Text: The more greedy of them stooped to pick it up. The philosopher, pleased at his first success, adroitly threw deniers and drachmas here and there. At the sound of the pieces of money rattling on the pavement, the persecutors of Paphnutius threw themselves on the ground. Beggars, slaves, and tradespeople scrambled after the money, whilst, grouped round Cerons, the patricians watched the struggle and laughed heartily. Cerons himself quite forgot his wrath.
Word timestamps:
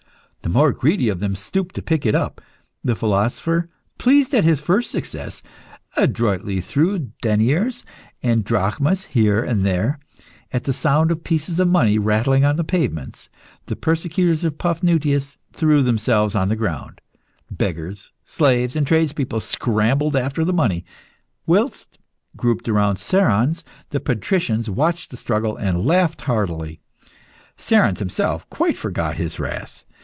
The 0.43 0.57
more 0.57 0.73
greedy 0.73 1.07
of 1.07 1.19
them 1.19 1.35
stooped 1.35 1.75
to 1.75 1.83
pick 1.83 2.03
it 2.03 2.15
up. 2.15 2.41
The 2.83 2.95
philosopher, 2.95 3.69
pleased 3.99 4.33
at 4.33 4.43
his 4.43 4.59
first 4.59 4.89
success, 4.89 5.43
adroitly 5.95 6.61
threw 6.61 7.11
deniers 7.21 7.85
and 8.23 8.43
drachmas 8.43 9.03
here 9.05 9.41
and 9.43 9.63
there. 9.63 9.99
At 10.51 10.63
the 10.63 10.73
sound 10.73 11.11
of 11.11 11.19
the 11.19 11.23
pieces 11.23 11.59
of 11.59 11.67
money 11.67 11.99
rattling 11.99 12.43
on 12.43 12.55
the 12.55 12.63
pavement, 12.63 13.29
the 13.67 13.75
persecutors 13.75 14.43
of 14.43 14.57
Paphnutius 14.57 15.37
threw 15.53 15.83
themselves 15.83 16.33
on 16.33 16.49
the 16.49 16.55
ground. 16.55 17.01
Beggars, 17.51 18.11
slaves, 18.25 18.75
and 18.75 18.85
tradespeople 18.85 19.41
scrambled 19.41 20.15
after 20.15 20.43
the 20.43 20.51
money, 20.51 20.83
whilst, 21.45 21.99
grouped 22.35 22.67
round 22.67 22.97
Cerons, 22.97 23.63
the 23.91 23.99
patricians 23.99 24.71
watched 24.71 25.11
the 25.11 25.17
struggle 25.17 25.55
and 25.55 25.85
laughed 25.85 26.21
heartily. 26.21 26.81
Cerons 27.57 27.99
himself 27.99 28.49
quite 28.49 28.75
forgot 28.75 29.17
his 29.17 29.39
wrath. 29.39 29.85